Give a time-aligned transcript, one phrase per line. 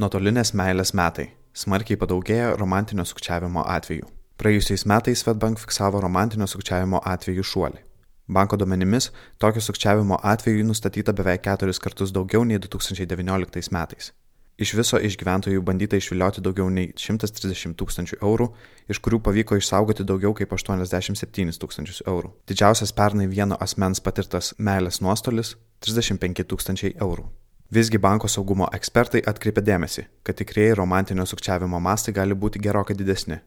[0.00, 1.26] Nuotolinės meilės metai.
[1.52, 4.06] Smarkiai padaugėjo romantinio sukčiavimo atvejų.
[4.40, 7.82] Praėjusiais metais Svetbank fiksavo romantinio sukčiavimo atvejų šuolį.
[8.32, 9.10] Banko duomenimis,
[9.42, 14.12] tokio sukčiavimo atvejų nustatyta beveik keturis kartus daugiau nei 2019 metais.
[14.60, 18.50] Iš viso iš gyventojų bandyta išvilioti daugiau nei 130 tūkstančių eurų,
[18.92, 22.34] iš kurių pavyko išsaugoti daugiau kaip 87 tūkstančius eurų.
[22.50, 25.54] Didžiausias pernai vieno asmens patirtas meilės nuostolis-
[25.86, 27.24] 35 tūkstančiai eurų.
[27.72, 33.40] Visgi banko saugumo ekspertai atkreipia dėmesį, kad tikrieji romantinio sukčiavimo mastai gali būti gerokai didesni.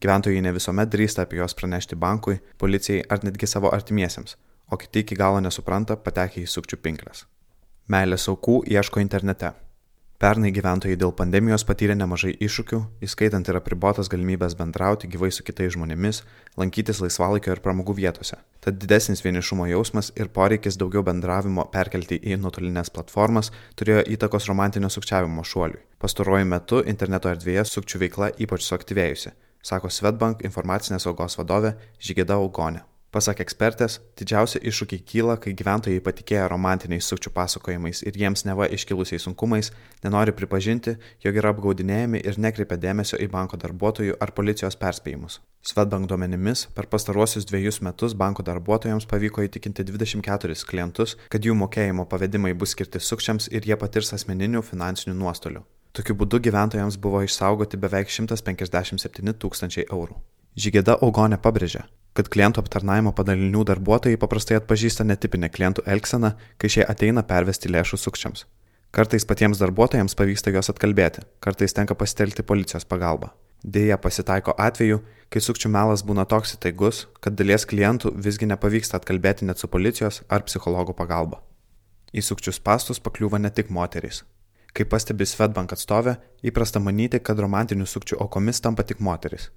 [0.00, 4.34] Gyventojai ne visuomet drįsta apie juos pranešti bankui, policijai ar netgi savo artimiesiems,
[4.70, 7.24] o kiti iki galo nesupranta patekę į sukčių pinklės.
[7.88, 9.65] Meilės aukų ieško internete.
[10.16, 15.74] Pernai gyventojai dėl pandemijos patyrė nemažai iššūkių, įskaitant ir apribotas galimybės bendrauti gyvai su kitais
[15.74, 16.22] žmonėmis,
[16.56, 18.38] lankytis laisvalaikio ir pramogų vietose.
[18.64, 24.88] Tad didesnis vienišumo jausmas ir poreikis daugiau bendravimo perkelti į nuotolinės platformas turėjo įtakos romantinio
[24.88, 25.84] sukčiavimo šuoliui.
[26.00, 32.86] Pastaruoju metu interneto erdvėje sukčių veikla ypač suaktyvėjusi, sako Svetbank informacinės saugos vadovė Žygėda Augonė.
[33.16, 39.24] Pasak ekspertės, didžiausia iššūkiai kyla, kai gyventojai patikėję romantiniais sukčių pasakojimais ir jiems neva iškilusiais
[39.24, 39.70] sunkumais
[40.04, 45.38] nenori pripažinti, jog yra apgaudinėjami ir nekreipia dėmesio į banko darbuotojų ar policijos perspėjimus.
[45.64, 52.04] Svetbank duomenimis, per pastaruosius dviejus metus banko darbuotojams pavyko įtikinti 24 klientus, kad jų mokėjimo
[52.12, 55.64] pavedimai bus skirti sukčiams ir jie patirs asmeninių finansinių nuostolių.
[55.96, 60.20] Tokiu būdu gyventojams buvo išsaugoti beveik 157 tūkstančiai eurų.
[60.56, 61.82] Žygėda Augonė pabrėžė,
[62.16, 68.00] kad klientų aptarnavimo padalinių darbuotojai paprastai atpažįsta netipinę klientų elgseną, kai šie ateina pervesti lėšų
[68.00, 68.46] sukčiams.
[68.96, 73.32] Kartais patiems darbuotojams pavyksta juos atkalbėti, kartais tenka pasitelkti policijos pagalbą.
[73.64, 75.00] Deja, pasitaiko atveju,
[75.32, 80.22] kai sukčių melas būna toks įtaigus, kad dalies klientų visgi nepavyksta atkalbėti net su policijos
[80.28, 81.42] ar psichologų pagalba.
[82.14, 84.22] Į sukčius pastus pakliūva ne tik moterys.
[84.76, 89.50] Kaip pastebi Svetbank atstovė, įprasta manyti, kad romantinių sukčių aukomis tampa tik moteris.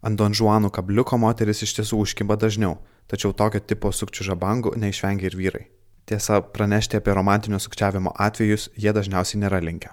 [0.00, 2.78] Ant donžuanų kabliuko moteris iš tiesų užkimba dažniau,
[3.10, 5.64] tačiau tokio tipo sukčių žabangų neišvengia ir vyrai.
[6.08, 9.92] Tiesa, pranešti apie romantinio sukčiavimo atvejus jie dažniausiai nėra linkę.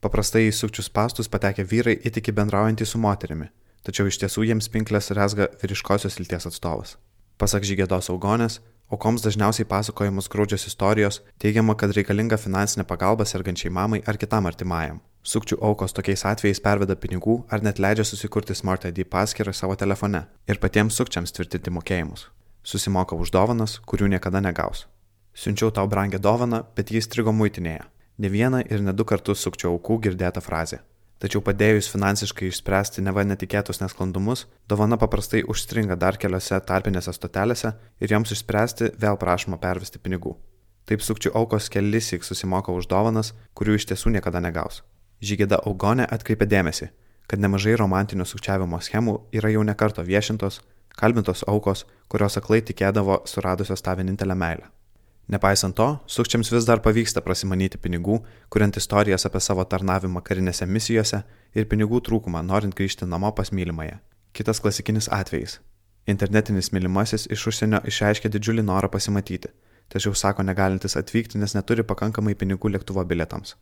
[0.00, 3.50] Paprastai į sukčius pastus patekę vyrai įtiki bendraujantys su moterimi,
[3.82, 6.94] tačiau iš tiesų jiems pinklės resga vyriškosios lyties atstovas.
[7.38, 8.60] Pasak žygėdos augonės,
[8.94, 15.02] aukoms dažniausiai pasakojamos graudžios istorijos, teigiama, kad reikalinga finansinė pagalba sergančiai mamai ar kitam artimajam.
[15.26, 20.24] Sukčių aukos tokiais atvejais perveda pinigų ar net leidžia susikurti Smart ID paskyrą savo telefone
[20.48, 22.28] ir patiems sukčiams tvirtinti mokėjimus.
[22.62, 24.86] Susimoka už dovanas, kurių niekada negaus.
[25.34, 27.84] Siunčiau tau brangę dovaną, bet jis strigo muitinėje.
[28.18, 30.80] Ne vieną ir ne du kartus sukčių aukų girdėta frazė.
[31.18, 38.14] Tačiau padėjus finansiškai išspręsti neva netikėtus nesklandumus, dovana paprastai užstringa dar keliose tarpinėse stotelėse ir
[38.14, 40.36] joms išspręsti vėl prašoma pervesti pinigų.
[40.86, 44.84] Taip sukčių aukos kelisik susimoka už dovanas, kurių iš tiesų niekada negaus.
[45.18, 46.90] Žygėda Augonė atkreipė dėmesį,
[47.26, 50.60] kad nemažai romantinio sukčiavimo schemų yra jau nekarto viešintos,
[50.94, 54.68] kalbintos aukos, kurios aklai tikėdavo suradusios tą vienintelę meilę.
[55.28, 61.20] Nepaisant to, sukčiams vis dar pavyksta prasimanyti pinigų, kuriant istorijas apie savo tarnavimą karinėse misijose
[61.52, 63.98] ir pinigų trūkumą norint grįžti namo pas mylimąją.
[64.32, 65.58] Kitas klasikinis atvejis.
[66.08, 69.50] Internetinis mylimasis iš užsienio išreiškė didžiulį norą pasimatyti,
[69.92, 73.58] tačiau sako negalintis atvykti, nes neturi pakankamai pinigų lėktuvo bilietams.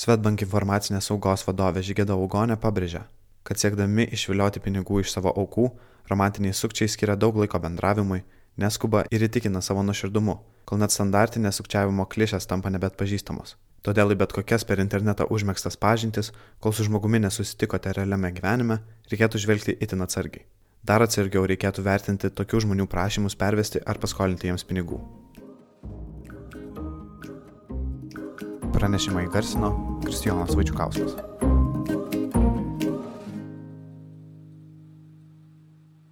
[0.00, 3.02] Svetbank informacinės saugos vadovė Žygėda Augonė pabrėžia,
[3.44, 5.66] kad siekdami išvilioti pinigų iš savo aukų,
[6.08, 8.22] romantiniai sukčiai skiria daug laiko bendravimui,
[8.56, 13.58] neskuba ir įtikina savo nuoširdumu, kol net standartinės sukčiavimo klišės tampa nebet pažįstamos.
[13.84, 16.32] Todėl į bet kokias per internetą užmėgstas pažintis,
[16.64, 18.80] kol su žmogumi nesusitikote realiame gyvenime,
[19.12, 20.46] reikėtų žvelgti itin atsargiai.
[20.80, 25.02] Dar atsargiau reikėtų vertinti tokių žmonių prašymus pervesti ar paskolinti jiems pinigų.
[28.80, 29.74] Pranešimą įgarsino
[30.04, 31.29] Kristijonas Vaičiukauskas.